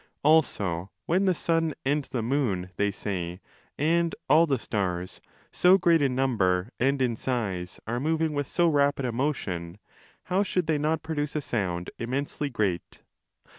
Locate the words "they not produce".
10.65-11.35